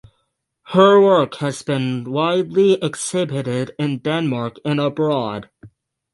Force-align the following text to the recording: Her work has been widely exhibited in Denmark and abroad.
Her 0.73 0.99
work 0.99 1.35
has 1.35 1.61
been 1.61 2.05
widely 2.05 2.81
exhibited 2.83 3.75
in 3.77 3.99
Denmark 3.99 4.55
and 4.65 4.79
abroad. 4.79 5.51